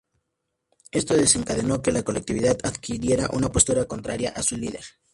Esto 0.89 1.13
desencadenó 1.15 1.83
que 1.83 1.91
la 1.91 2.01
colectividad 2.01 2.57
adquiriera 2.63 3.27
una 3.33 3.51
postura 3.51 3.85
contraria 3.85 4.29
a 4.35 4.41
su 4.41 4.57
líder. 4.57 4.81